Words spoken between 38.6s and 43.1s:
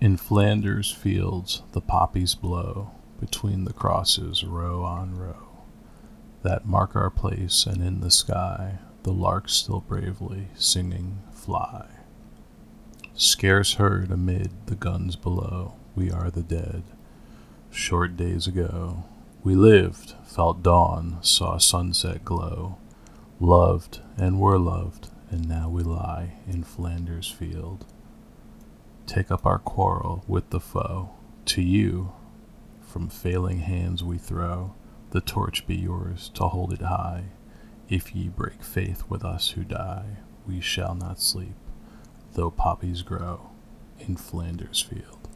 faith with us who die, We shall not sleep, though poppies